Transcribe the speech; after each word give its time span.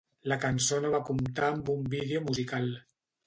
La 0.31 0.37
cançó 0.45 0.79
no 0.85 0.89
va 0.95 1.01
comptar 1.09 1.45
amb 1.49 1.69
un 1.75 1.85
vídeo 1.97 2.25
musical. 2.31 2.67